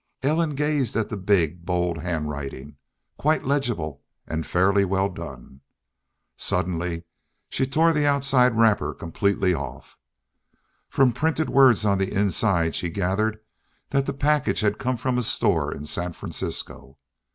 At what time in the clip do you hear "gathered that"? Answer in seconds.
12.89-14.07